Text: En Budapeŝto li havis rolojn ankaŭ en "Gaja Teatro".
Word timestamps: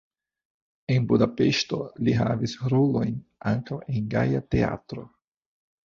En 0.93 1.05
Budapeŝto 1.11 1.79
li 2.07 2.17
havis 2.21 2.57
rolojn 2.75 3.15
ankaŭ 3.55 3.81
en 3.97 4.13
"Gaja 4.19 4.47
Teatro". 4.57 5.11